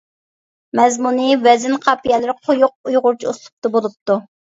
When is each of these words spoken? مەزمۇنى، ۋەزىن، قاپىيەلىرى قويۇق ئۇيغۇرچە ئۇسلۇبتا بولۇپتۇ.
مەزمۇنى، 0.77 1.27
ۋەزىن، 1.47 1.75
قاپىيەلىرى 1.83 2.35
قويۇق 2.47 2.73
ئۇيغۇرچە 2.93 3.29
ئۇسلۇبتا 3.33 3.73
بولۇپتۇ. 3.77 4.19